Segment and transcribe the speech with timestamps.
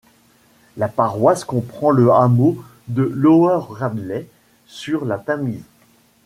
[0.77, 2.57] La paroisse comprend le hameau
[2.87, 4.25] de Lower Radley
[4.65, 5.61] sur la Tamise.